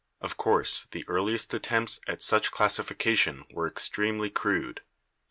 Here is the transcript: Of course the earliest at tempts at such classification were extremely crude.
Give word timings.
Of 0.19 0.35
course 0.35 0.87
the 0.89 1.05
earliest 1.07 1.53
at 1.53 1.61
tempts 1.61 1.99
at 2.07 2.23
such 2.23 2.49
classification 2.49 3.45
were 3.51 3.67
extremely 3.67 4.31
crude. 4.31 4.81